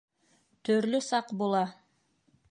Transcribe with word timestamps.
Төрлө 0.69 1.01
саҡ 1.07 1.29
була. 1.41 1.61